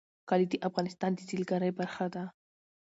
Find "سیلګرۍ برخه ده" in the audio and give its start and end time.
1.27-2.23